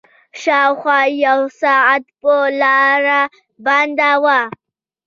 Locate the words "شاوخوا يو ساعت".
0.41-2.05